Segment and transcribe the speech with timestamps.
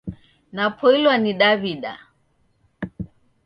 [0.55, 1.93] Napoilwa ni daw'ida